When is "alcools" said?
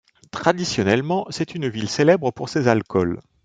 2.67-3.19